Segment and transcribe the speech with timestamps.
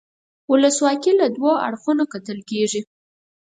[0.51, 2.81] ولسواکي له دوو اړخونو کتل کیږي.